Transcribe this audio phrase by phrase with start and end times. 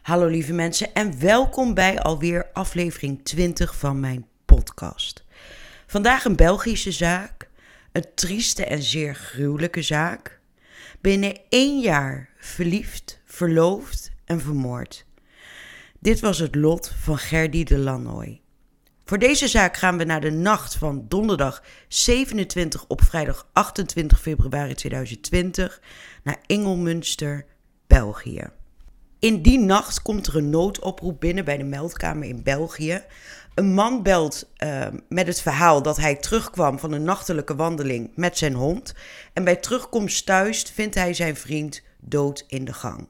[0.00, 5.24] Hallo lieve mensen en welkom bij alweer aflevering 20 van mijn podcast.
[5.86, 7.48] Vandaag een Belgische zaak,
[7.92, 10.40] een trieste en zeer gruwelijke zaak.
[11.00, 15.06] Binnen één jaar verliefd, verloofd en vermoord.
[15.98, 18.40] Dit was het lot van Gerdy de Lannoy.
[19.04, 24.74] Voor deze zaak gaan we naar de nacht van donderdag 27 op vrijdag 28 februari
[24.74, 25.80] 2020
[26.22, 27.46] naar Ingelmunster,
[27.86, 28.59] België.
[29.20, 33.02] In die nacht komt er een noodoproep binnen bij de meldkamer in België.
[33.54, 38.38] Een man belt uh, met het verhaal dat hij terugkwam van een nachtelijke wandeling met
[38.38, 38.94] zijn hond.
[39.32, 43.08] En bij terugkomst thuis vindt hij zijn vriend dood in de gang.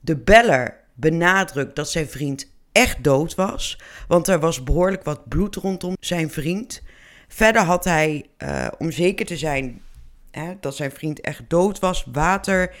[0.00, 5.56] De beller benadrukt dat zijn vriend echt dood was, want er was behoorlijk wat bloed
[5.56, 6.82] rondom zijn vriend.
[7.28, 9.82] Verder had hij, uh, om zeker te zijn
[10.30, 12.74] hè, dat zijn vriend echt dood was, water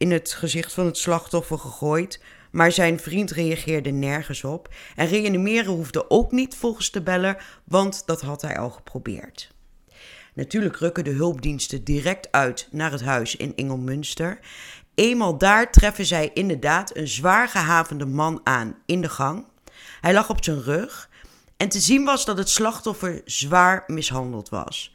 [0.00, 2.20] in het gezicht van het slachtoffer gegooid.
[2.50, 4.68] Maar zijn vriend reageerde nergens op.
[4.96, 9.50] En reanimeren hoefde ook niet volgens de beller, want dat had hij al geprobeerd.
[10.34, 14.38] Natuurlijk rukken de hulpdiensten direct uit naar het huis in Ingelmunster.
[14.94, 19.46] Eenmaal daar treffen zij inderdaad een zwaar gehavende man aan in de gang.
[20.00, 21.10] Hij lag op zijn rug
[21.56, 24.94] en te zien was dat het slachtoffer zwaar mishandeld was.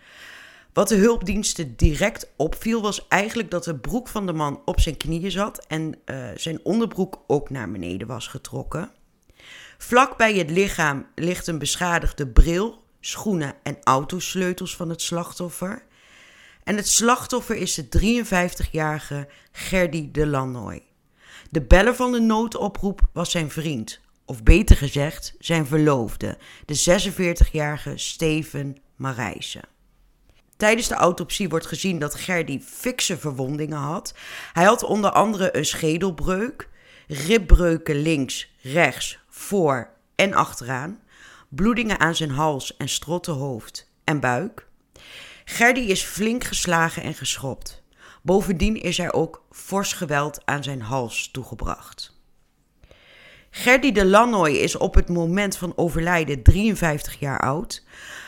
[0.76, 4.98] Wat de hulpdiensten direct opviel was eigenlijk dat de broek van de man op zijn
[4.98, 8.92] knieën zat en uh, zijn onderbroek ook naar beneden was getrokken.
[9.78, 15.86] Vlak bij het lichaam ligt een beschadigde bril, schoenen en autosleutels van het slachtoffer.
[16.64, 20.84] En het slachtoffer is de 53-jarige Gerdy de Lannoy.
[21.50, 27.98] De beller van de noodoproep was zijn vriend, of beter gezegd zijn verloofde, de 46-jarige
[27.98, 29.74] Steven Marijsen.
[30.58, 34.14] Tijdens de autopsie wordt gezien dat Gerdy fikse verwondingen had.
[34.54, 36.70] Hij had onder andere een schedelbreuk,
[37.08, 41.00] ribbreuken links, rechts, voor en achteraan,
[41.50, 44.68] bloedingen aan zijn hals en strottenhoofd en buik.
[45.46, 47.84] Gerdy is flink geslagen en geschopt.
[48.22, 52.14] Bovendien is er ook fors geweld aan zijn hals toegebracht.
[53.50, 57.84] Gerdy de Lannoy is op het moment van overlijden 53 jaar oud.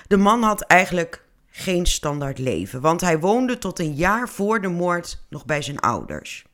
[0.07, 1.25] De man had eigenlijk
[1.57, 5.79] geen standaard leven, want hij woonde tot een jaar voor de moord nog bij zijn
[5.79, 6.45] ouders.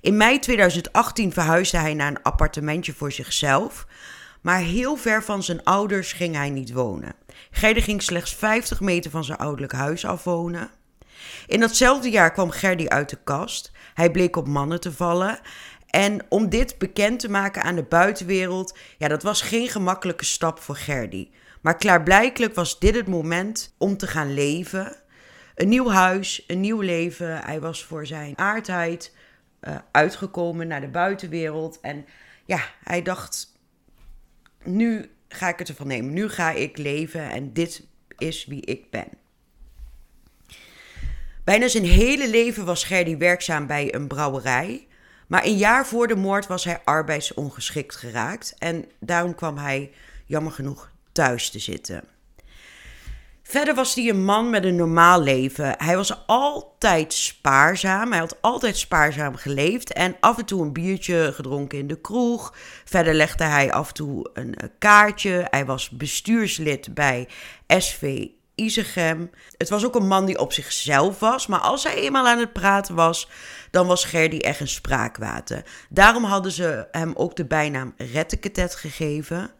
[0.00, 3.86] In mei 2018 verhuisde hij naar een appartementje voor zichzelf,
[4.40, 7.14] maar heel ver van zijn ouders ging hij niet wonen.
[7.50, 10.70] Gerdy ging slechts 50 meter van zijn ouderlijk huis afwonen.
[11.46, 13.72] In datzelfde jaar kwam Gerdy uit de kast.
[13.94, 15.38] Hij bleek op mannen te vallen.
[15.86, 20.60] En om dit bekend te maken aan de buitenwereld, ja, dat was geen gemakkelijke stap
[20.60, 21.28] voor Gerdy.
[21.66, 24.96] Maar klaarblijkelijk was dit het moment om te gaan leven.
[25.54, 27.38] Een nieuw huis, een nieuw leven.
[27.44, 29.14] Hij was voor zijn aardheid
[29.60, 31.80] uh, uitgekomen naar de buitenwereld.
[31.80, 32.06] En
[32.44, 33.58] ja, hij dacht:
[34.64, 36.12] nu ga ik het ervan nemen.
[36.12, 37.86] Nu ga ik leven en dit
[38.18, 39.08] is wie ik ben.
[41.44, 44.86] Bijna zijn hele leven was Gerdy werkzaam bij een brouwerij.
[45.26, 48.54] Maar een jaar voor de moord was hij arbeidsongeschikt geraakt.
[48.58, 49.92] En daarom kwam hij,
[50.26, 52.02] jammer genoeg, thuis te zitten.
[53.42, 55.74] Verder was hij een man met een normaal leven.
[55.78, 58.10] Hij was altijd spaarzaam.
[58.10, 62.54] Hij had altijd spaarzaam geleefd en af en toe een biertje gedronken in de kroeg.
[62.84, 65.46] Verder legde hij af en toe een kaartje.
[65.50, 67.28] Hij was bestuurslid bij
[67.66, 69.30] SV Isegem.
[69.56, 72.52] Het was ook een man die op zichzelf was, maar als hij eenmaal aan het
[72.52, 73.28] praten was,
[73.70, 75.64] dan was Gerdy echt een spraakwater.
[75.88, 79.50] Daarom hadden ze hem ook de bijnaam Retteketet gegeven.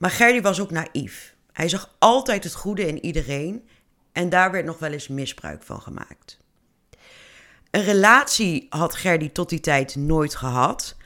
[0.00, 1.34] Maar Gerdy was ook naïef.
[1.52, 3.68] Hij zag altijd het goede in iedereen
[4.12, 6.38] en daar werd nog wel eens misbruik van gemaakt.
[7.70, 10.96] Een relatie had Gerdy tot die tijd nooit gehad.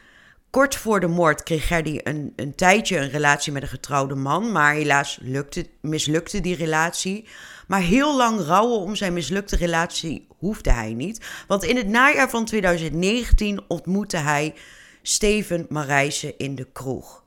[0.51, 4.53] Kort voor de moord kreeg Gerdy een, een tijdje een relatie met een getrouwde man,
[4.53, 7.29] maar helaas lukte, mislukte die relatie.
[7.67, 12.31] Maar heel lang rouwen om zijn mislukte relatie hoefde hij niet, want in het najaar
[12.31, 14.55] van 2019 ontmoette hij
[15.03, 17.25] Steven Marijsen in de kroeg.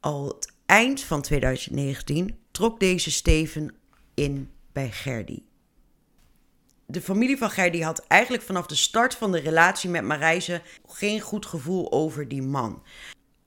[0.00, 3.74] Al het eind van 2019 trok deze Steven
[4.14, 5.42] in bij Gerdy.
[6.86, 11.20] De familie van Gerdy had eigenlijk vanaf de start van de relatie met Marijse geen
[11.20, 12.82] goed gevoel over die man.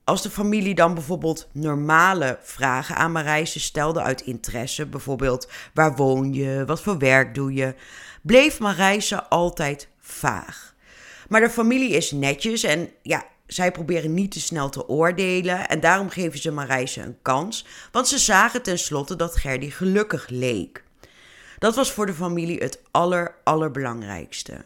[0.03, 6.33] Als de familie dan bijvoorbeeld normale vragen aan Marijse stelde uit interesse, bijvoorbeeld waar woon
[6.33, 7.75] je, wat voor werk doe je,
[8.21, 10.75] bleef Marijse altijd vaag.
[11.29, 15.79] Maar de familie is netjes en ja, zij proberen niet te snel te oordelen en
[15.79, 20.83] daarom geven ze Marijse een kans, want ze zagen tenslotte dat Gerdy gelukkig leek.
[21.57, 24.65] Dat was voor de familie het aller, allerbelangrijkste.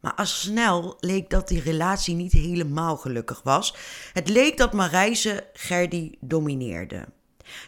[0.00, 3.74] Maar al snel leek dat die relatie niet helemaal gelukkig was.
[4.12, 7.04] Het leek dat Marijse Gerdy domineerde.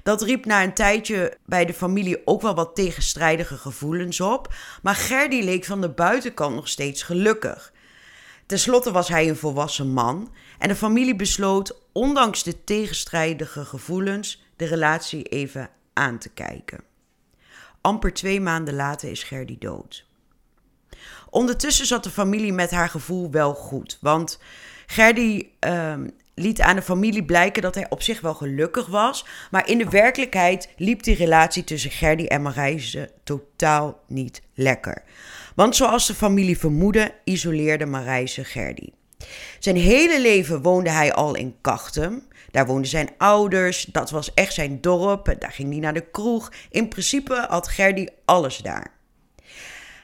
[0.02, 4.54] Dat riep na een tijdje bij de familie ook wel wat tegenstrijdige gevoelens op.
[4.82, 7.72] Maar Gerdy leek van de buitenkant nog steeds gelukkig.
[8.46, 14.42] Ten slotte was hij een volwassen man en de familie besloot, ondanks de tegenstrijdige gevoelens,
[14.56, 16.80] de relatie even aan te kijken.
[17.80, 20.06] Amper twee maanden later is Gerdy dood.
[21.30, 24.38] Ondertussen zat de familie met haar gevoel wel goed, want
[24.86, 29.68] Gerdy ehm, liet aan de familie blijken dat hij op zich wel gelukkig was, maar
[29.68, 35.02] in de werkelijkheid liep die relatie tussen Gerdy en Marijse totaal niet lekker.
[35.56, 38.88] Want zoals de familie vermoedde, isoleerde Marijse Gerdy.
[39.58, 42.22] Zijn hele leven woonde hij al in Kachtem.
[42.50, 46.52] Daar woonden zijn ouders, dat was echt zijn dorp, daar ging hij naar de kroeg.
[46.70, 48.92] In principe had Gerdy alles daar.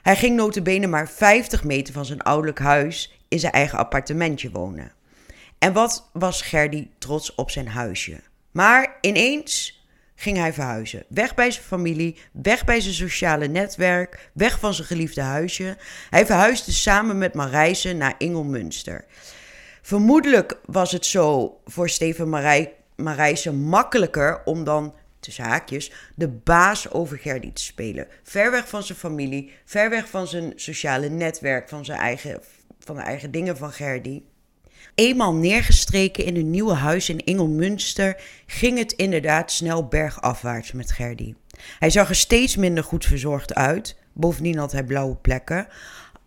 [0.02, 4.92] Hij ging notabene maar 50 meter van zijn ouderlijk huis in zijn eigen appartementje wonen.
[5.58, 8.20] En wat was Gerdy trots op zijn huisje.
[8.50, 9.81] Maar ineens
[10.22, 11.04] ging hij verhuizen.
[11.08, 15.76] Weg bij zijn familie, weg bij zijn sociale netwerk, weg van zijn geliefde huisje.
[16.10, 19.04] Hij verhuisde samen met Marijse naar Ingelmunster.
[19.82, 26.90] Vermoedelijk was het zo voor Steven Marij, Marijse makkelijker om dan tussen haakjes, de baas
[26.90, 28.06] over Gerdy te spelen.
[28.22, 32.40] Ver weg van zijn familie, ver weg van zijn sociale netwerk, van, zijn eigen,
[32.78, 34.22] van de eigen dingen van Gerdy.
[34.94, 41.34] Eenmaal neergestreken in een nieuwe huis in Ingelmunster ging het inderdaad snel bergafwaarts met Gerdy.
[41.78, 43.96] Hij zag er steeds minder goed verzorgd uit.
[44.12, 45.66] Bovendien had hij blauwe plekken.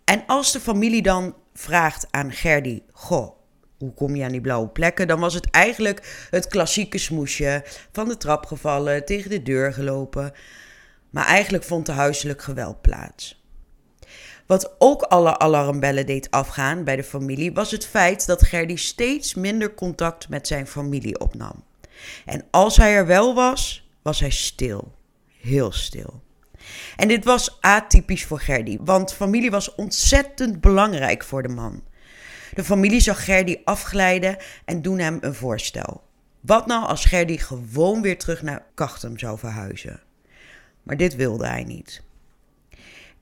[0.04, 3.36] En als de familie dan vraagt aan Gerdy: Goh,
[3.78, 5.08] hoe kom je aan die blauwe plekken?
[5.08, 7.64] Dan was het eigenlijk het klassieke smoesje.
[7.92, 10.32] Van de trap gevallen, tegen de deur gelopen.
[11.10, 13.44] Maar eigenlijk vond er huiselijk geweld plaats.
[14.46, 19.34] Wat ook alle alarmbellen deed afgaan bij de familie was het feit dat Gerdy steeds
[19.34, 21.64] minder contact met zijn familie opnam.
[22.24, 24.94] En als hij er wel was, was hij stil.
[25.40, 26.22] Heel stil.
[26.96, 31.82] En dit was atypisch voor Gerdy, want familie was ontzettend belangrijk voor de man.
[32.54, 36.02] De familie zag Gerdy afglijden en doen hem een voorstel.
[36.40, 40.00] Wat nou als Gerdy gewoon weer terug naar Kachtem zou verhuizen?
[40.82, 42.02] Maar dit wilde hij niet.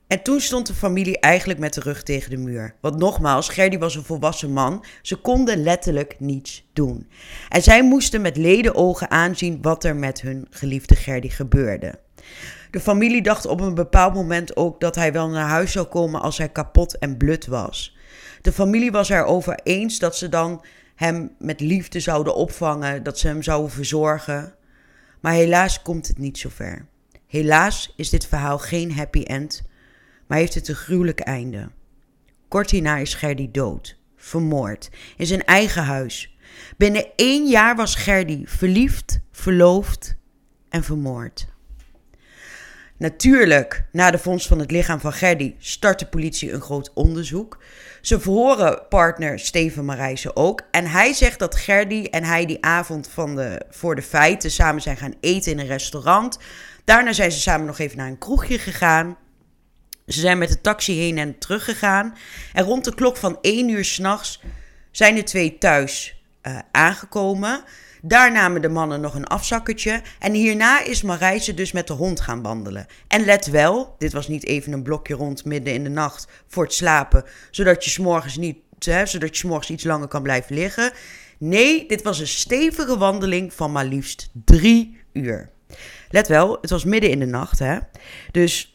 [0.06, 2.74] En toen stond de familie eigenlijk met de rug tegen de muur.
[2.80, 4.84] Want nogmaals, Gerdy was een volwassen man.
[5.02, 7.08] Ze konden letterlijk niets doen.
[7.48, 11.98] En zij moesten met ledenogen aanzien wat er met hun geliefde Gerdy gebeurde.
[12.70, 16.20] De familie dacht op een bepaald moment ook dat hij wel naar huis zou komen
[16.20, 17.96] als hij kapot en blut was.
[18.40, 20.64] De familie was erover eens dat ze dan
[20.94, 24.54] hem met liefde zouden opvangen, dat ze hem zouden verzorgen.
[25.20, 26.86] Maar helaas komt het niet zover.
[27.26, 29.62] Helaas is dit verhaal geen happy end
[30.34, 31.70] maar heeft het een gruwelijk einde.
[32.48, 36.36] Kort hierna is Gerdy dood, vermoord, in zijn eigen huis.
[36.76, 40.16] Binnen één jaar was Gerdy verliefd, verloofd
[40.68, 41.46] en vermoord.
[42.96, 47.62] Natuurlijk, na de vondst van het lichaam van Gerdy start de politie een groot onderzoek.
[48.00, 50.62] Ze verhoren partner Steven Marijse ook.
[50.70, 54.82] En hij zegt dat Gerdy en hij die avond van de, voor de feiten samen
[54.82, 56.38] zijn gaan eten in een restaurant.
[56.84, 59.16] Daarna zijn ze samen nog even naar een kroegje gegaan.
[60.06, 62.16] Ze zijn met de taxi heen en terug gegaan.
[62.52, 64.40] En rond de klok van 1 uur s'nachts
[64.90, 67.64] zijn de twee thuis uh, aangekomen.
[68.02, 70.02] Daar namen de mannen nog een afzakkertje.
[70.18, 72.86] En hierna is Marijse dus met de hond gaan wandelen.
[73.08, 76.64] En let wel, dit was niet even een blokje rond midden in de nacht voor
[76.64, 77.24] het slapen.
[77.50, 80.92] Zodat je s'morgens niet, zodat je s'morgens iets langer kan blijven liggen.
[81.38, 85.50] Nee, dit was een stevige wandeling van maar liefst drie uur.
[86.10, 87.78] Let wel, het was midden in de nacht, hè.
[88.30, 88.73] Dus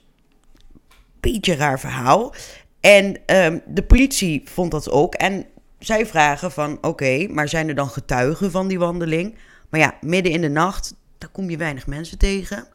[1.19, 2.33] beetje raar verhaal.
[2.79, 5.13] En um, de politie vond dat ook.
[5.13, 5.45] En
[5.79, 9.35] zij vragen van, oké, maar zijn er dan getuigen van die wandeling?
[9.69, 12.67] Maar ja, midden in de nacht, daar kom je weinig mensen tegen.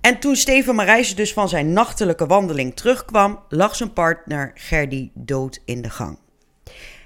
[0.00, 5.60] En toen Steven Marijs dus van zijn nachtelijke wandeling terugkwam, lag zijn partner Gerdy dood
[5.64, 6.18] in de gang.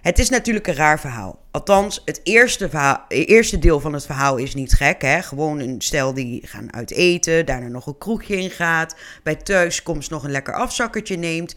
[0.00, 1.38] Het is natuurlijk een raar verhaal.
[1.50, 5.02] Althans, het eerste, verhaal, eerste deel van het verhaal is niet gek.
[5.02, 5.22] Hè?
[5.22, 10.10] Gewoon een stel die gaan uit eten, daarna nog een kroegje in gaat, bij thuiskomst
[10.10, 11.54] nog een lekker afzakkertje neemt.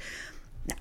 [0.66, 0.80] Nou,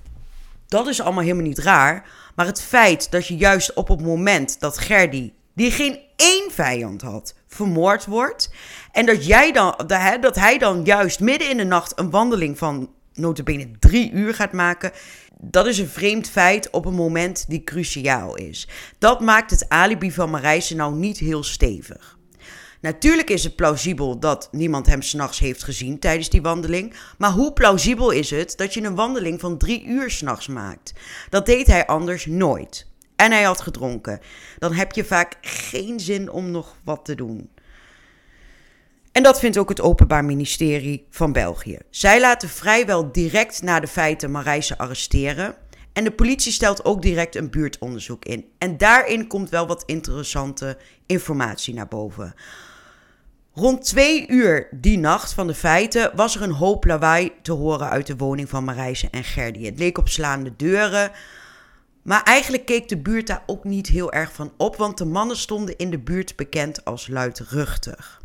[0.67, 2.09] dat is allemaal helemaal niet raar.
[2.35, 7.01] Maar het feit dat je juist op het moment dat Gerdy, die geen één vijand
[7.01, 8.53] had, vermoord wordt.
[8.91, 9.75] En dat, jij dan,
[10.19, 14.51] dat hij dan juist midden in de nacht een wandeling van notabene drie uur gaat
[14.51, 14.91] maken
[15.45, 18.67] dat is een vreemd feit op een moment die cruciaal is.
[18.97, 22.17] Dat maakt het alibi van Marijse nou niet heel stevig.
[22.81, 26.93] Natuurlijk is het plausibel dat niemand hem s'nachts heeft gezien tijdens die wandeling.
[27.17, 30.93] Maar hoe plausibel is het dat je een wandeling van drie uur s'nachts maakt?
[31.29, 32.87] Dat deed hij anders nooit.
[33.15, 34.19] En hij had gedronken.
[34.59, 37.49] Dan heb je vaak geen zin om nog wat te doen.
[39.13, 41.77] En dat vindt ook het Openbaar Ministerie van België.
[41.89, 45.55] Zij laten vrijwel direct na de feiten Marijse arresteren.
[45.93, 48.45] En de politie stelt ook direct een buurtonderzoek in.
[48.57, 52.33] En daarin komt wel wat interessante informatie naar boven.
[53.53, 57.89] Rond twee uur die nacht van de feiten was er een hoop lawaai te horen
[57.89, 59.65] uit de woning van Marijse en Gerdy.
[59.65, 61.11] Het leek op slaande deuren.
[62.03, 65.37] Maar eigenlijk keek de buurt daar ook niet heel erg van op, want de mannen
[65.37, 68.21] stonden in de buurt bekend als luidruchtig.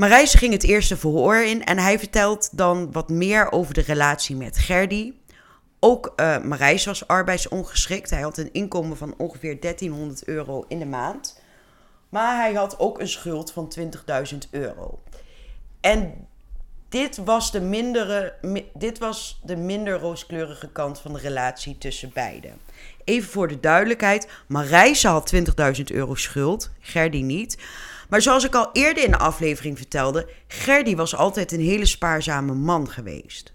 [0.00, 4.36] Marijs ging het eerste verhoor in en hij vertelt dan wat meer over de relatie
[4.36, 5.12] met Gerdy.
[5.80, 8.10] Ook uh, Marijs was arbeidsongeschikt.
[8.10, 11.40] Hij had een inkomen van ongeveer 1300 euro in de maand.
[12.08, 13.72] Maar hij had ook een schuld van
[14.32, 14.98] 20.000 euro.
[15.80, 16.26] En
[16.88, 18.34] dit was, de mindere,
[18.74, 22.60] dit was de minder rooskleurige kant van de relatie tussen beiden.
[23.04, 25.42] Even voor de duidelijkheid: Marijse had 20.000
[25.84, 27.58] euro schuld, Gerdy niet.
[28.10, 32.54] Maar zoals ik al eerder in de aflevering vertelde, Gerdy was altijd een hele spaarzame
[32.54, 33.52] man geweest.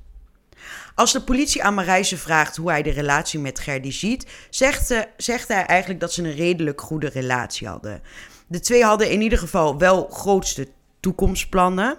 [0.95, 5.07] Als de politie aan Marijse vraagt hoe hij de relatie met Gerdy ziet, zegt, ze,
[5.17, 8.01] zegt hij eigenlijk dat ze een redelijk goede relatie hadden.
[8.47, 10.67] De twee hadden in ieder geval wel grootste
[10.99, 11.97] toekomstplannen.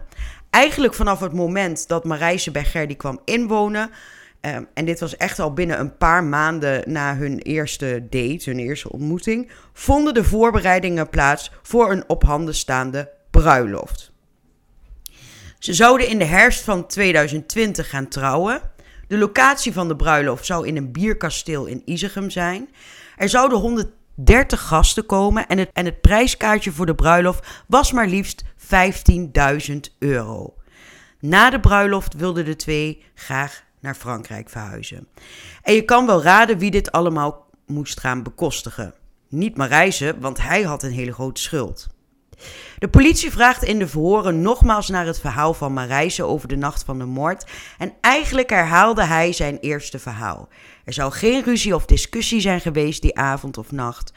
[0.50, 3.90] Eigenlijk vanaf het moment dat Marijse bij Gerdy kwam inwonen,
[4.40, 8.58] Ehm, en dit was echt al binnen een paar maanden na hun eerste date, hun
[8.58, 14.14] eerste ontmoeting, vonden de voorbereidingen plaats voor een op handen staande bruiloft.
[15.58, 18.60] Ze zouden in de herfst van 2020 gaan trouwen.
[19.08, 22.68] De locatie van de bruiloft zou in een bierkasteel in Isegem zijn.
[23.16, 28.06] Er zouden 130 gasten komen en het, en het prijskaartje voor de bruiloft was maar
[28.06, 28.44] liefst
[29.70, 30.54] 15.000 euro.
[31.20, 35.08] Na de bruiloft wilden de twee graag naar Frankrijk verhuizen.
[35.62, 38.94] En je kan wel raden wie dit allemaal moest gaan bekostigen.
[39.28, 41.86] Niet Marijse, want hij had een hele grote schuld.
[42.78, 46.84] De politie vraagt in de verhoren nogmaals naar het verhaal van Marijse over de nacht
[46.84, 47.50] van de moord.
[47.78, 50.48] En eigenlijk herhaalde hij zijn eerste verhaal.
[50.84, 54.12] Er zou geen ruzie of discussie zijn geweest die avond of nacht.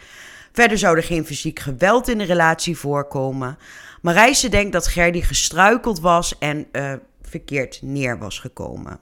[0.52, 3.58] Verder zou er geen fysiek geweld in de relatie voorkomen.
[4.02, 9.00] Marijse denkt dat Gerdy gestruikeld was en uh, verkeerd neer was gekomen.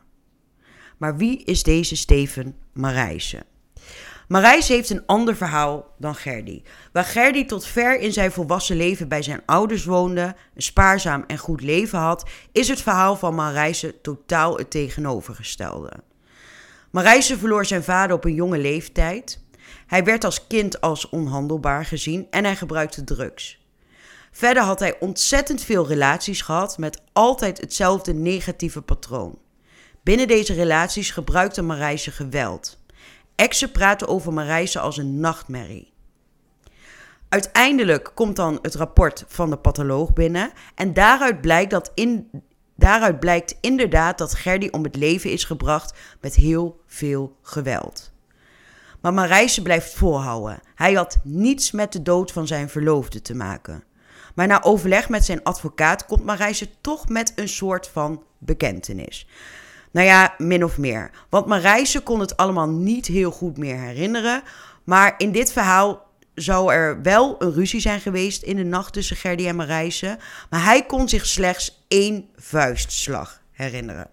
[0.97, 3.45] Maar wie is deze Steven Marijse?
[4.27, 6.61] Marijse heeft een ander verhaal dan Gerdy.
[6.91, 11.37] Waar Gerdy tot ver in zijn volwassen leven bij zijn ouders woonde, een spaarzaam en
[11.37, 15.91] goed leven had, is het verhaal van Marijse totaal het tegenovergestelde.
[16.91, 19.43] Marijse verloor zijn vader op een jonge leeftijd.
[19.87, 23.65] Hij werd als kind als onhandelbaar gezien en hij gebruikte drugs.
[24.31, 29.37] Verder had hij ontzettend veel relaties gehad met altijd hetzelfde negatieve patroon.
[30.07, 32.79] Binnen deze relaties gebruikte Marijse geweld.
[33.35, 35.93] Exen praten over Marijse als een nachtmerrie.
[37.29, 42.29] Uiteindelijk komt dan het rapport van de patholoog binnen en daaruit blijkt, dat in,
[42.75, 48.11] daaruit blijkt inderdaad dat Gerdy om het leven is gebracht met heel veel geweld.
[49.01, 50.59] Maar Marijse blijft volhouden.
[50.75, 53.83] Hij had niets met de dood van zijn verloofde te maken.
[54.35, 59.27] Maar na overleg met zijn advocaat komt Marijse toch met een soort van bekentenis.
[59.97, 61.11] Nou ja, min of meer.
[61.29, 64.43] Want Marijse kon het allemaal niet heel goed meer herinneren.
[64.83, 69.15] Maar in dit verhaal zou er wel een ruzie zijn geweest in de nacht tussen
[69.15, 70.17] Gerdy en Marijse.
[70.49, 74.09] Maar hij kon zich slechts één vuistslag herinneren.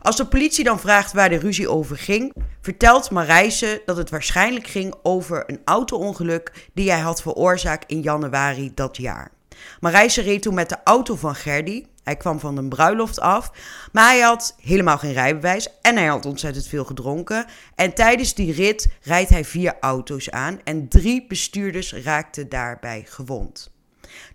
[0.00, 4.66] Als de politie dan vraagt waar de ruzie over ging, vertelt Marijse dat het waarschijnlijk
[4.66, 9.30] ging over een auto-ongeluk die hij had veroorzaakt in januari dat jaar.
[9.80, 13.50] Marijse reed toen met de auto van Gerdy, hij kwam van een bruiloft af,
[13.92, 17.46] maar hij had helemaal geen rijbewijs en hij had ontzettend veel gedronken.
[17.74, 23.74] En tijdens die rit rijdt hij vier auto's aan en drie bestuurders raakten daarbij gewond.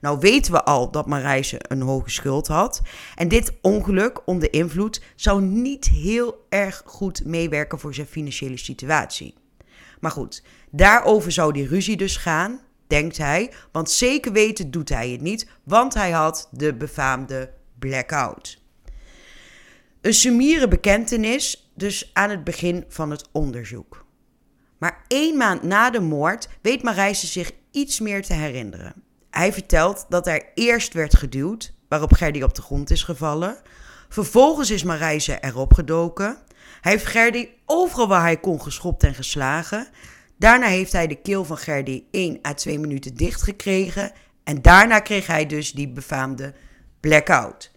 [0.02, 2.82] Nou weten we al dat Marijse een hoge schuld had.
[3.16, 9.34] En dit ongeluk onder invloed zou niet heel erg goed meewerken voor zijn financiële situatie.
[10.00, 12.60] Maar goed, daarover zou die ruzie dus gaan,
[12.92, 13.52] denkt hij.
[13.72, 18.62] Want zeker weten doet hij het niet, want hij had de befaamde blackout.
[20.02, 24.06] Een summiere bekentenis dus aan het begin van het onderzoek.
[24.78, 28.94] Maar één maand na de moord weet Marijse zich iets meer te herinneren.
[29.30, 33.62] Hij vertelt dat er eerst werd geduwd, waarop Gerdy op de grond is gevallen.
[34.10, 36.38] Vervolgens is Marijse erop gedoken.
[36.82, 39.88] Hij heeft Gerdy overal waar hij kon geschopt en geslagen.
[40.42, 44.12] Daarna heeft hij de keel van Gerdy 1 à 2 minuten dicht gekregen
[44.44, 46.54] En daarna kreeg hij dus die befaamde
[47.00, 47.72] blackout.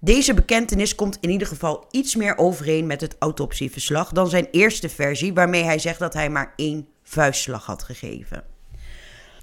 [0.00, 4.88] Deze bekentenis komt in ieder geval iets meer overeen met het autopsieverslag dan zijn eerste
[4.88, 8.44] versie, waarmee hij zegt dat hij maar één vuistslag had gegeven.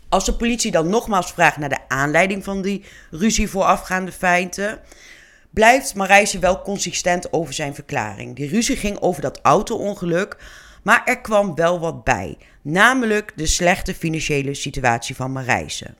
[0.09, 4.79] Als de politie dan nogmaals vraagt naar de aanleiding van die ruzie voorafgaande feiten,
[5.49, 8.35] blijft Marijse wel consistent over zijn verklaring.
[8.35, 10.37] Die ruzie ging over dat auto-ongeluk,
[10.83, 15.93] maar er kwam wel wat bij, namelijk de slechte financiële situatie van Marijse.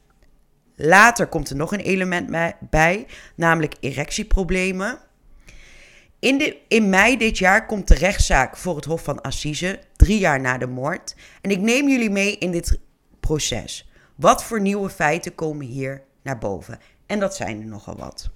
[0.75, 2.29] Later komt er nog een element
[2.69, 4.99] bij, namelijk erectieproblemen.
[6.19, 10.19] In, de, in mei dit jaar komt de rechtszaak voor het Hof van Assise, drie
[10.19, 11.15] jaar na de moord.
[11.41, 12.79] En ik neem jullie mee in dit
[13.19, 13.91] proces.
[14.15, 16.79] Wat voor nieuwe feiten komen hier naar boven?
[17.05, 18.29] En dat zijn er nogal wat.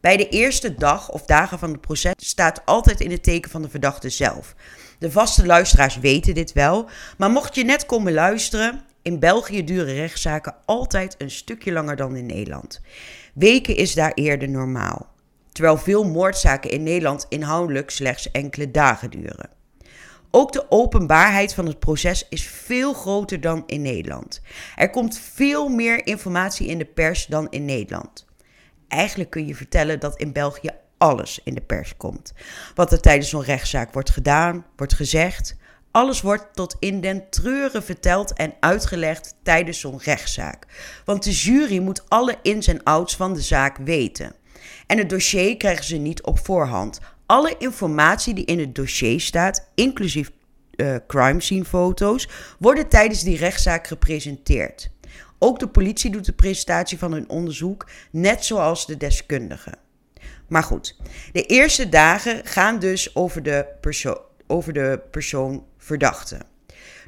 [0.00, 3.62] Bij de eerste dag of dagen van het proces staat altijd in het teken van
[3.62, 4.54] de verdachte zelf.
[4.98, 9.94] De vaste luisteraars weten dit wel, maar mocht je net komen luisteren, in België duren
[9.94, 12.80] rechtszaken altijd een stukje langer dan in Nederland.
[13.34, 15.12] Weken is daar eerder normaal,
[15.52, 19.50] terwijl veel moordzaken in Nederland inhoudelijk slechts enkele dagen duren.
[20.30, 24.40] Ook de openbaarheid van het proces is veel groter dan in Nederland.
[24.76, 28.27] Er komt veel meer informatie in de pers dan in Nederland.
[28.88, 32.32] Eigenlijk kun je vertellen dat in België alles in de pers komt.
[32.74, 35.56] Wat er tijdens zo'n rechtszaak wordt gedaan, wordt gezegd.
[35.90, 40.66] Alles wordt tot in den treuren verteld en uitgelegd tijdens zo'n rechtszaak.
[41.04, 44.34] Want de jury moet alle ins en outs van de zaak weten.
[44.86, 47.00] En het dossier krijgen ze niet op voorhand.
[47.26, 50.30] Alle informatie die in het dossier staat, inclusief
[50.76, 52.28] uh, crime scene foto's,
[52.58, 54.90] worden tijdens die rechtszaak gepresenteerd.
[55.38, 59.78] Ook de politie doet de presentatie van hun onderzoek, net zoals de deskundigen.
[60.48, 60.96] Maar goed,
[61.32, 63.66] de eerste dagen gaan dus over de,
[64.46, 66.38] over de persoon verdachte.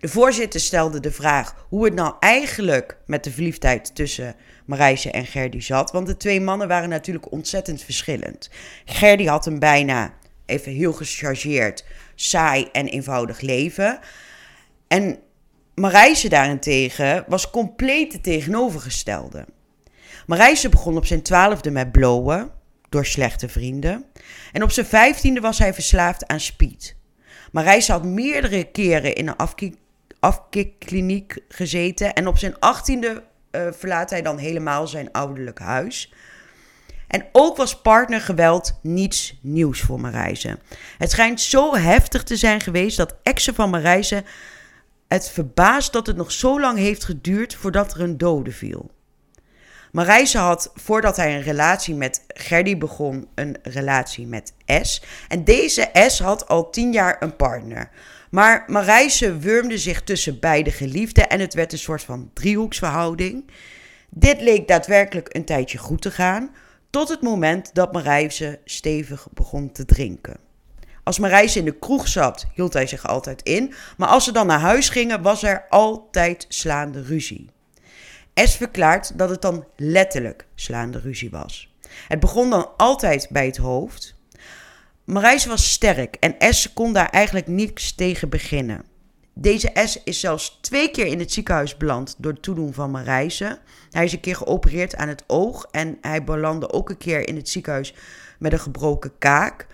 [0.00, 4.34] De voorzitter stelde de vraag hoe het nou eigenlijk met de verliefdheid tussen
[4.64, 5.90] Marijse en Gerdy zat.
[5.90, 8.50] Want de twee mannen waren natuurlijk ontzettend verschillend.
[8.84, 10.14] Gerdy had een bijna,
[10.46, 13.98] even heel gechargeerd, saai en eenvoudig leven.
[14.88, 15.18] En
[15.80, 19.44] Marijse daarentegen was compleet het tegenovergestelde.
[20.26, 22.50] Marijse begon op zijn twaalfde met blowen
[22.88, 24.04] door slechte vrienden.
[24.52, 26.96] En op zijn vijftiende was hij verslaafd aan speed.
[27.52, 29.48] Marijse had meerdere keren in een
[30.20, 32.12] afkikkliniek gezeten.
[32.12, 36.12] En op zijn achttiende uh, verlaat hij dan helemaal zijn ouderlijk huis.
[37.06, 40.58] En ook was partnergeweld niets nieuws voor Marijse.
[40.98, 44.24] Het schijnt zo heftig te zijn geweest dat exen van Marijse
[45.14, 48.90] het verbaast dat het nog zo lang heeft geduurd voordat er een dode viel.
[49.92, 55.02] Marijse had, voordat hij een relatie met Gerdy begon, een relatie met S.
[55.28, 57.90] En deze S had al tien jaar een partner.
[58.30, 63.50] Maar Marijse wurmde zich tussen beide geliefden en het werd een soort van driehoeksverhouding.
[64.08, 66.54] Dit leek daadwerkelijk een tijdje goed te gaan,
[66.90, 70.49] tot het moment dat Marijse stevig begon te drinken.
[71.10, 73.74] Als Marijse in de kroeg zat, hield hij zich altijd in.
[73.96, 77.50] Maar als ze dan naar huis gingen, was er altijd slaande ruzie.
[78.34, 81.74] S verklaart dat het dan letterlijk slaande ruzie was.
[82.08, 84.14] Het begon dan altijd bij het hoofd.
[85.04, 88.84] Marijse was sterk en S kon daar eigenlijk niks tegen beginnen.
[89.34, 93.58] Deze S is zelfs twee keer in het ziekenhuis beland door het toedoen van Marijse.
[93.90, 97.36] Hij is een keer geopereerd aan het oog en hij belandde ook een keer in
[97.36, 97.94] het ziekenhuis
[98.38, 99.66] met een gebroken kaak.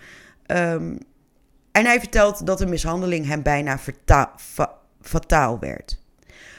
[0.47, 0.99] Um,
[1.77, 3.79] en hij vertelt dat de mishandeling hem bijna
[5.01, 6.01] fataal werd.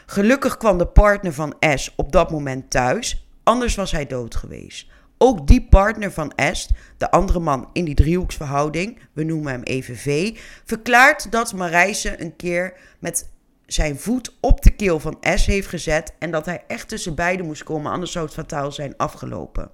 [0.06, 4.90] Gelukkig kwam de partner van S op dat moment thuis, anders was hij dood geweest.
[5.18, 9.96] Ook die partner van S, de andere man in die driehoeksverhouding, we noemen hem even
[9.96, 13.30] V, verklaart dat Marijse een keer met
[13.66, 17.46] zijn voet op de keel van S heeft gezet en dat hij echt tussen beiden
[17.46, 19.70] moest komen, anders zou het fataal zijn afgelopen.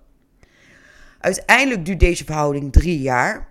[1.24, 3.48] Uiteindelijk duurt deze verhouding drie jaar.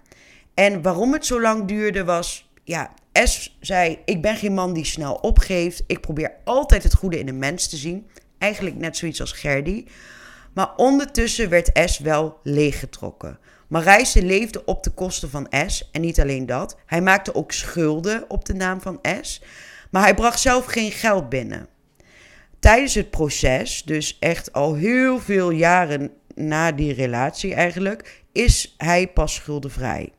[0.54, 4.86] En waarom het zo lang duurde was, ja, S zei: Ik ben geen man die
[4.86, 5.84] snel opgeeft.
[5.88, 8.08] Ik probeer altijd het goede in een mens te zien.
[8.38, 9.86] Eigenlijk net zoiets als Gerdy.
[10.54, 13.39] Maar ondertussen werd S wel leeggetrokken.
[13.68, 15.89] Marijse leefde op de kosten van S.
[15.92, 19.42] En niet alleen dat, hij maakte ook schulden op de naam van S.
[19.92, 21.68] Maar hij bracht zelf geen geld binnen.
[22.60, 29.08] Tijdens het proces, dus echt al heel veel jaren na die relatie eigenlijk, is hij
[29.08, 30.12] pas schuldenvrij.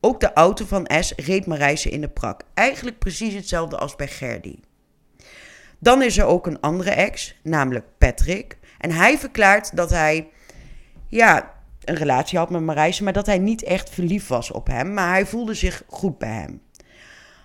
[0.00, 2.42] Ook de auto van S reed Marijse in de prak.
[2.54, 4.58] Eigenlijk precies hetzelfde als bij Gerdy.
[5.78, 8.58] Dan is er ook een andere ex, namelijk Patrick.
[8.78, 10.28] En hij verklaart dat hij
[11.08, 14.94] ja, een relatie had met Marijse, maar dat hij niet echt verliefd was op hem.
[14.94, 16.62] Maar hij voelde zich goed bij hem.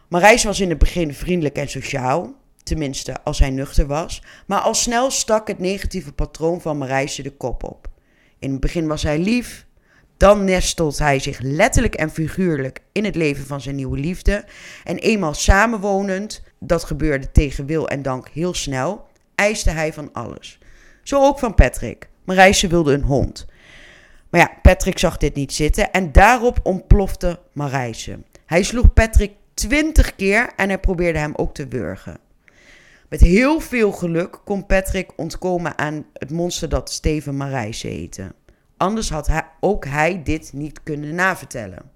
[0.07, 2.33] Marijse was in het begin vriendelijk en sociaal.
[2.63, 4.21] Tenminste, als hij nuchter was.
[4.47, 7.87] Maar al snel stak het negatieve patroon van Marijse de kop op.
[8.39, 9.65] In het begin was hij lief.
[10.17, 14.45] Dan nestelt hij zich letterlijk en figuurlijk in het leven van zijn nieuwe liefde.
[14.83, 20.59] En eenmaal samenwonend, dat gebeurde tegen wil en dank heel snel, eiste hij van alles.
[21.03, 22.09] Zo ook van Patrick.
[22.23, 23.45] Marijse wilde een hond.
[24.29, 28.19] Maar ja, Patrick zag dit niet zitten en daarop ontplofte Marijse.
[28.45, 32.17] Hij sloeg Patrick twintig keer en hij probeerde hem ook te wurgen.
[33.09, 38.31] Met heel veel geluk kon Patrick ontkomen aan het monster dat Steven Marijse heette.
[38.77, 41.91] Anders had hij, ook hij dit niet kunnen navertellen.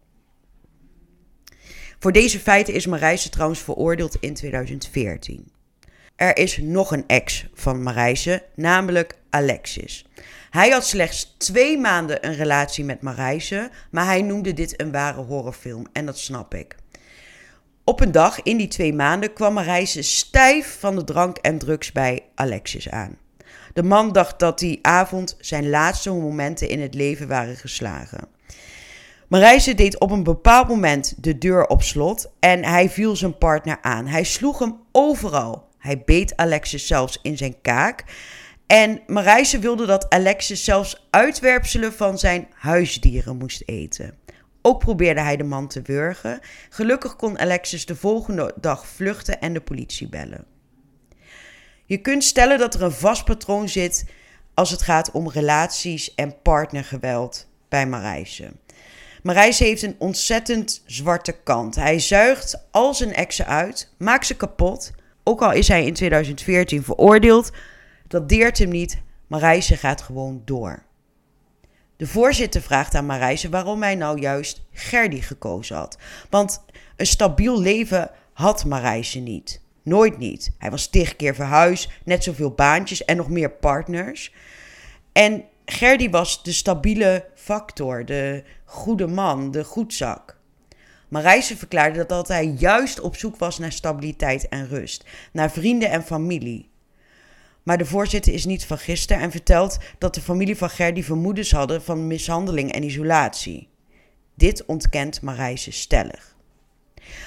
[1.99, 5.51] Voor deze feiten is Marijse trouwens veroordeeld in 2014.
[6.15, 10.05] Er is nog een ex van Marijse, namelijk Alexis.
[10.49, 15.21] Hij had slechts twee maanden een relatie met Marijse, maar hij noemde dit een ware
[15.21, 16.75] horrorfilm en dat snap ik.
[17.83, 21.91] Op een dag in die twee maanden kwam Marijse stijf van de drank en drugs
[21.91, 23.17] bij Alexis aan.
[23.79, 28.27] De man dacht dat die avond zijn laatste momenten in het leven waren geslagen.
[29.27, 33.77] Marijse deed op een bepaald moment de deur op slot en hij viel zijn partner
[33.81, 34.07] aan.
[34.07, 35.67] Hij sloeg hem overal.
[35.77, 38.03] Hij beet Alexis zelfs in zijn kaak.
[38.67, 44.17] En Marijse wilde dat Alexis zelfs uitwerpselen van zijn huisdieren moest eten.
[44.61, 46.39] Ook probeerde hij de man te wurgen.
[46.69, 50.58] Gelukkig kon Alexis de volgende dag vluchten en de politie bellen.
[51.89, 54.05] Je kunt stellen dat er een vast patroon zit
[54.53, 58.51] als het gaat om relaties en partnergeweld bij Marijse.
[59.23, 61.75] Marijse heeft een ontzettend zwarte kant.
[61.75, 64.91] Hij zuigt al zijn exen uit, maakt ze kapot.
[65.23, 67.51] Ook al is hij in 2014 veroordeeld,
[68.07, 69.01] dat deert hem niet.
[69.27, 70.83] Marijse gaat gewoon door.
[71.97, 75.97] De voorzitter vraagt aan Marijse waarom hij nou juist Gerdy gekozen had.
[76.29, 76.63] Want
[76.95, 79.61] een stabiel leven had Marijse niet.
[79.89, 80.51] Nooit niet.
[80.57, 84.33] Hij was tig keer verhuisd, net zoveel baantjes en nog meer partners.
[85.11, 90.37] En Gerdy was de stabiele factor, de goede man, de goedzak.
[91.07, 96.03] Marijse verklaarde dat hij juist op zoek was naar stabiliteit en rust, naar vrienden en
[96.03, 96.69] familie.
[97.63, 101.51] Maar de voorzitter is niet van gisteren en vertelt dat de familie van Gerdy vermoedens
[101.51, 103.69] hadden van mishandeling en isolatie.
[104.35, 106.37] Dit ontkent Marijse stellig.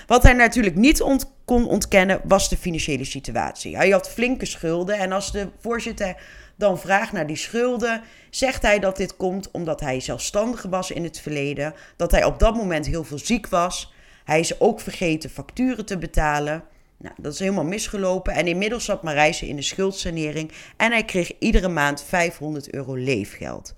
[0.07, 1.03] Wat hij natuurlijk niet
[1.45, 3.77] kon ontkennen was de financiële situatie.
[3.77, 6.17] Hij had flinke schulden en als de voorzitter
[6.57, 11.05] dan vraagt naar die schulden, zegt hij dat dit komt omdat hij zelfstandig was in
[11.05, 13.93] het verleden, dat hij op dat moment heel veel ziek was.
[14.25, 16.65] Hij is ook vergeten facturen te betalen.
[16.99, 21.39] Nou, dat is helemaal misgelopen en inmiddels zat Marijse in de schuldsanering en hij kreeg
[21.39, 23.75] iedere maand 500 euro leefgeld.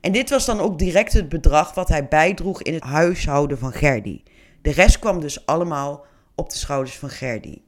[0.00, 3.72] En dit was dan ook direct het bedrag wat hij bijdroeg in het huishouden van
[3.72, 4.22] Gerdy.
[4.62, 7.58] De rest kwam dus allemaal op de schouders van Gerdy.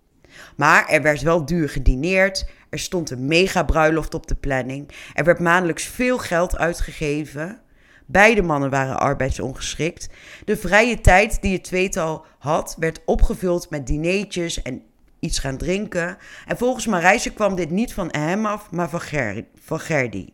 [0.57, 5.25] Maar er werd wel duur gedineerd, er stond een mega bruiloft op de planning, er
[5.25, 7.61] werd maandelijks veel geld uitgegeven.
[8.07, 10.09] Beide mannen waren arbeidsongeschikt.
[10.45, 14.83] De vrije tijd die het tweetal had, werd opgevuld met dineetjes en
[15.19, 16.17] iets gaan drinken.
[16.47, 20.29] En volgens Marijse kwam dit niet van hem af, maar van, Ger van Gerdy.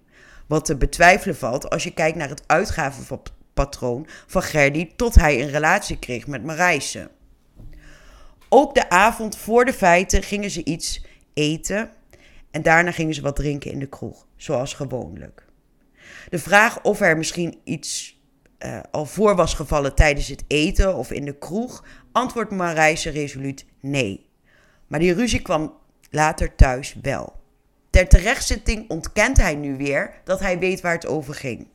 [0.46, 5.50] Wat te betwijfelen valt als je kijkt naar het uitgavenpatroon van Gerdy tot hij een
[5.50, 7.10] relatie kreeg met Marijse.
[8.52, 11.90] Ook de avond voor de feiten gingen ze iets eten
[12.50, 15.44] en daarna gingen ze wat drinken in de kroeg, zoals gewoonlijk.
[16.28, 18.20] De vraag of er misschien iets
[18.58, 23.66] uh, al voor was gevallen tijdens het eten of in de kroeg, antwoordt Marijse resoluut
[23.80, 24.26] nee.
[24.86, 25.74] Maar die ruzie kwam
[26.10, 27.32] later thuis wel.
[27.90, 31.66] Ter terechtzitting ontkent hij nu weer dat hij weet waar het over ging.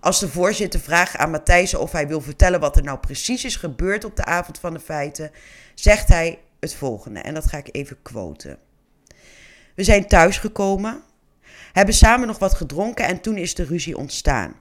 [0.00, 3.56] Als de voorzitter vraagt aan Matthijs of hij wil vertellen wat er nou precies is
[3.56, 5.30] gebeurd op de avond van de feiten,
[5.74, 7.20] zegt hij het volgende.
[7.20, 8.58] En dat ga ik even quoten.
[9.74, 11.02] We zijn thuisgekomen,
[11.72, 14.54] hebben samen nog wat gedronken en toen is de ruzie ontstaan.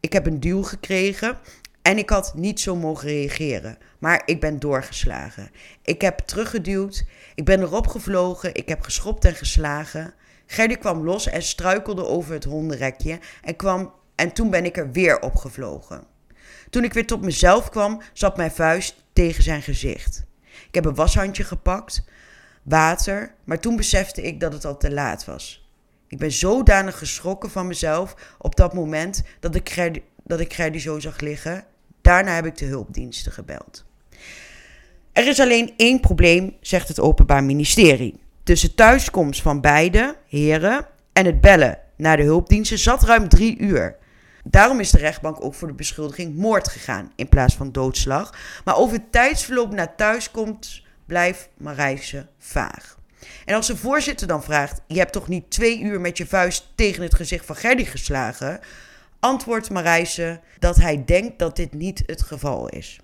[0.00, 1.38] Ik heb een duw gekregen
[1.82, 5.50] en ik had niet zo mogen reageren, maar ik ben doorgeslagen.
[5.82, 10.14] Ik heb teruggeduwd, ik ben erop gevlogen, ik heb geschopt en geslagen.
[10.46, 14.92] Gerdy kwam los en struikelde over het hondenrekje en, kwam, en toen ben ik er
[14.92, 16.04] weer opgevlogen.
[16.70, 20.26] Toen ik weer tot mezelf kwam, zat mijn vuist tegen zijn gezicht.
[20.68, 22.04] Ik heb een washandje gepakt,
[22.62, 25.70] water, maar toen besefte ik dat het al te laat was.
[26.08, 31.64] Ik ben zodanig geschrokken van mezelf op dat moment dat ik dat zo zag liggen.
[32.00, 33.84] Daarna heb ik de hulpdiensten gebeld.
[35.12, 38.20] Er is alleen één probleem, zegt het Openbaar Ministerie.
[38.42, 43.96] Tussen thuiskomst van beide heren en het bellen naar de hulpdiensten zat ruim drie uur.
[44.50, 48.34] Daarom is de rechtbank ook voor de beschuldiging moord gegaan in plaats van doodslag.
[48.64, 52.98] Maar over het tijdsverloop naar thuiskomst blijft Marijse vaag.
[53.44, 56.72] En als de voorzitter dan vraagt: Je hebt toch niet twee uur met je vuist
[56.74, 58.60] tegen het gezicht van Gerdy geslagen?
[59.20, 63.00] Antwoordt Marijse dat hij denkt dat dit niet het geval is.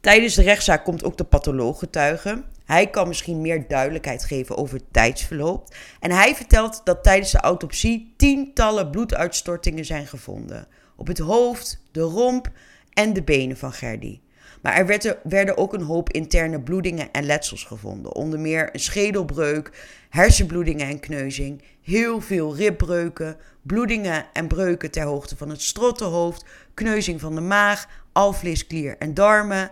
[0.00, 2.44] Tijdens de rechtszaak komt ook de patholoog getuigen.
[2.64, 5.74] Hij kan misschien meer duidelijkheid geven over het tijdsverloop.
[6.00, 10.66] En hij vertelt dat tijdens de autopsie tientallen bloeduitstortingen zijn gevonden.
[10.96, 12.50] Op het hoofd, de romp
[12.92, 14.20] en de benen van Gerdy.
[14.62, 18.14] Maar er werden, werden ook een hoop interne bloedingen en letsels gevonden.
[18.14, 19.70] Onder meer een schedelbreuk,
[20.10, 27.20] hersenbloedingen en kneuzing, heel veel ribbreuken, bloedingen en breuken ter hoogte van het strottenhoofd, kneuzing
[27.20, 29.70] van de maag, alvleesklier en darmen.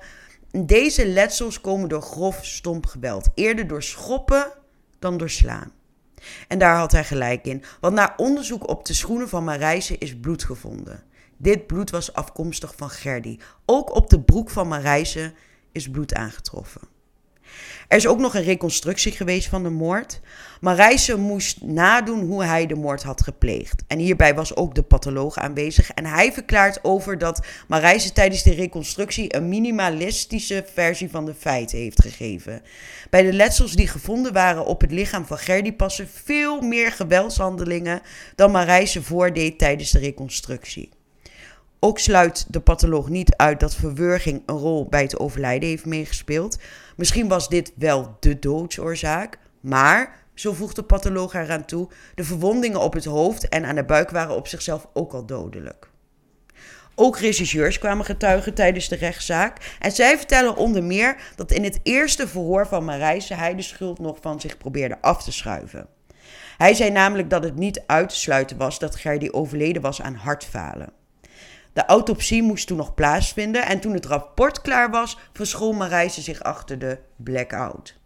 [0.51, 4.53] Deze letsels komen door grof stomp geweld, eerder door schoppen
[4.99, 5.73] dan door slaan.
[6.49, 10.17] En daar had hij gelijk in, want na onderzoek op de schoenen van Marijse is
[10.21, 11.03] bloed gevonden.
[11.37, 13.39] Dit bloed was afkomstig van Gerdy.
[13.67, 15.33] Ook op de broek van Marijse
[15.73, 16.81] is bloed aangetroffen.
[17.89, 20.21] Er is ook nog een reconstructie geweest van de moord.
[20.61, 23.83] Marijse moest nadoen hoe hij de moord had gepleegd.
[23.87, 25.91] En hierbij was ook de patholoog aanwezig.
[25.91, 31.79] En hij verklaart over dat Marijse tijdens de reconstructie een minimalistische versie van de feiten
[31.79, 32.63] heeft gegeven.
[33.11, 38.01] Bij de letsels die gevonden waren op het lichaam van Gerdy passen veel meer geweldshandelingen
[38.35, 40.97] dan Marijse voordeed tijdens de reconstructie.
[41.81, 46.59] Ook sluit de patholoog niet uit dat verwurging een rol bij het overlijden heeft meegespeeld.
[46.97, 52.81] Misschien was dit wel de doodsoorzaak, maar, zo voegt de patholoog eraan toe, de verwondingen
[52.81, 55.91] op het hoofd en aan de buik waren op zichzelf ook al dodelijk.
[56.95, 59.77] Ook regisseurs kwamen getuigen tijdens de rechtszaak.
[59.79, 63.99] En zij vertellen onder meer dat in het eerste verhoor van Marijse hij de schuld
[63.99, 65.89] nog van zich probeerde af te schuiven.
[66.57, 70.15] Hij zei namelijk dat het niet uit te sluiten was dat Gerdy overleden was aan
[70.15, 70.98] hartfalen.
[71.79, 76.43] De autopsie moest toen nog plaatsvinden en toen het rapport klaar was, verschool Marijse zich
[76.43, 77.99] achter de blackout.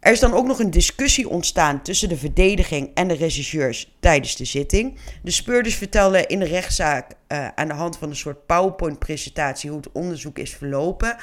[0.00, 4.36] Er is dan ook nog een discussie ontstaan tussen de verdediging en de regisseurs tijdens
[4.36, 4.98] de zitting.
[5.22, 9.78] De speurders vertelden in de rechtszaak uh, aan de hand van een soort PowerPoint-presentatie hoe
[9.78, 11.16] het onderzoek is verlopen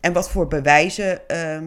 [0.00, 1.58] en wat voor bewijzen uh,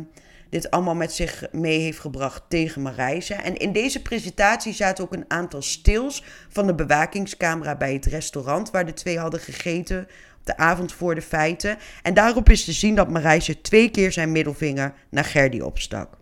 [0.52, 3.34] dit allemaal met zich mee heeft gebracht tegen Marijse.
[3.34, 8.72] En in deze presentatie zaten ook een aantal stils van de bewakingscamera bij het restaurant
[8.72, 10.00] waar de twee hadden gegeten
[10.40, 11.78] op de avond voor de feiten.
[12.02, 16.18] En daarop is te zien dat Marijse twee keer zijn middelvinger naar Gerdy opstak.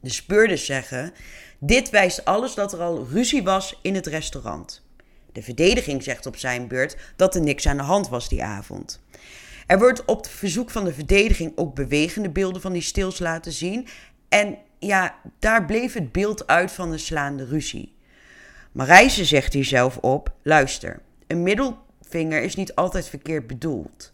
[0.00, 1.12] De speurders zeggen:
[1.58, 4.86] Dit wijst alles dat er al ruzie was in het restaurant.
[5.32, 9.00] De verdediging zegt op zijn beurt dat er niks aan de hand was die avond.
[9.68, 13.86] Er wordt op verzoek van de verdediging ook bewegende beelden van die stils laten zien.
[14.28, 17.94] En ja, daar bleef het beeld uit van een slaande ruzie.
[18.72, 24.12] Marijse zegt hier zelf op: luister, een middelvinger is niet altijd verkeerd bedoeld.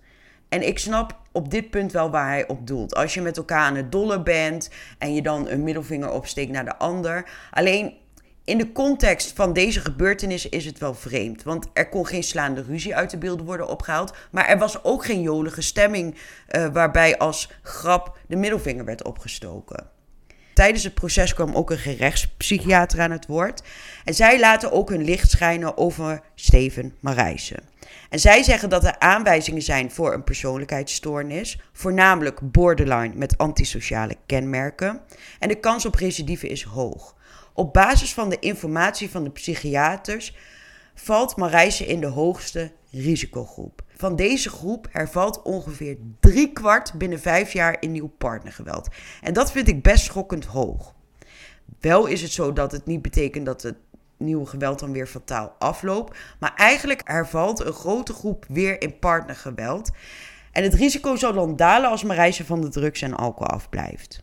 [0.48, 2.94] En ik snap op dit punt wel waar hij op doelt.
[2.94, 6.64] Als je met elkaar aan het dollen bent en je dan een middelvinger opsteekt naar
[6.64, 7.30] de ander.
[7.50, 7.94] Alleen
[8.44, 11.42] in de context van deze gebeurtenis is het wel vreemd.
[11.42, 14.14] Want er kon geen slaande ruzie uit de beelden worden opgehaald.
[14.30, 19.92] Maar er was ook geen jolige stemming uh, waarbij als grap de middelvinger werd opgestoken.
[20.54, 23.62] Tijdens het proces kwam ook een gerechtspsychiater aan het woord.
[24.04, 27.62] En zij laten ook hun licht schijnen over Steven Marijsen.
[28.10, 35.00] En zij zeggen dat er aanwijzingen zijn voor een persoonlijkheidsstoornis, voornamelijk borderline met antisociale kenmerken.
[35.38, 37.14] En de kans op recidive is hoog.
[37.56, 40.36] Op basis van de informatie van de psychiaters
[40.94, 43.82] valt Marijse in de hoogste risicogroep.
[43.96, 48.88] Van deze groep hervalt ongeveer drie kwart binnen vijf jaar in nieuw partnergeweld.
[49.20, 50.94] En dat vind ik best schokkend hoog.
[51.80, 53.76] Wel is het zo dat het niet betekent dat het
[54.16, 56.18] nieuwe geweld dan weer fataal afloopt.
[56.40, 59.90] Maar eigenlijk hervalt een grote groep weer in partnergeweld.
[60.52, 64.22] En het risico zal dan dalen als Marijse van de drugs en alcohol afblijft.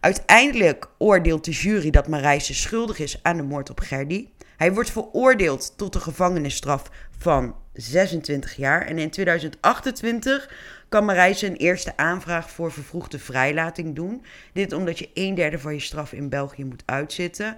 [0.00, 4.28] Uiteindelijk oordeelt de jury dat Marijse schuldig is aan de moord op Gerdy.
[4.56, 8.86] Hij wordt veroordeeld tot een gevangenisstraf van 26 jaar.
[8.86, 10.50] En in 2028
[10.88, 14.24] kan Marijse een eerste aanvraag voor vervroegde vrijlating doen.
[14.52, 17.56] Dit omdat je een derde van je straf in België moet uitzitten.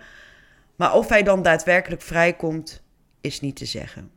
[0.76, 2.82] Maar of hij dan daadwerkelijk vrijkomt,
[3.20, 4.10] is niet te zeggen.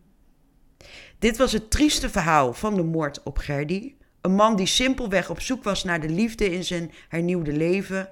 [1.19, 3.93] Dit was het trieste verhaal van de moord op Gerdy.
[4.23, 8.09] Een man die simpelweg op zoek was naar de liefde in zijn hernieuwde leven,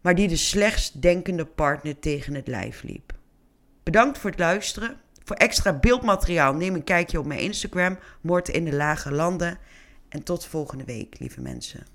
[0.00, 3.12] maar die de slechtst denkende partner tegen het lijf liep.
[3.82, 4.96] Bedankt voor het luisteren.
[5.24, 9.58] Voor extra beeldmateriaal neem een kijkje op mijn Instagram, Moord in de Lage Landen.
[10.08, 11.93] En tot volgende week, lieve mensen.